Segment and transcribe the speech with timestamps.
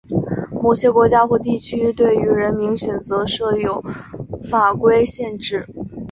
[0.63, 3.85] 某些国家或地区对于人名选择设有
[4.49, 5.67] 法规限制。